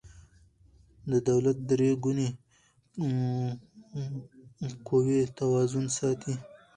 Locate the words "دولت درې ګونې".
1.29-2.29